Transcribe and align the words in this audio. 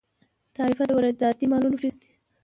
تعرفه 0.55 0.83
د 0.87 0.91
وارداتي 0.97 1.45
مالونو 1.51 1.81
فیس 1.81 1.95
دی. 2.01 2.09